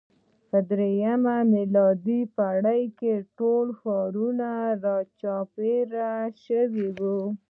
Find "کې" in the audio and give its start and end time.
2.99-3.13